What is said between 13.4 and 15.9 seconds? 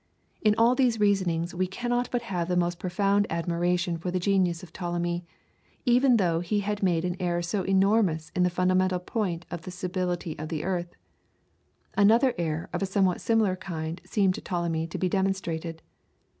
kind seemed to Ptolemy to be demonstrated.